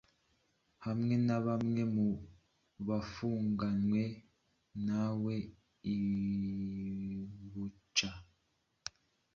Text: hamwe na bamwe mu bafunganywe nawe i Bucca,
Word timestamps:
hamwe 0.85 1.15
na 1.27 1.37
bamwe 1.45 1.81
mu 1.95 2.07
bafunganywe 2.87 4.03
nawe 4.85 5.35
i 5.95 5.97
Bucca, 7.51 8.11